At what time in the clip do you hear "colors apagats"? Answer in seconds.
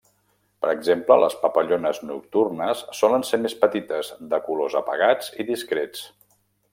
4.49-5.33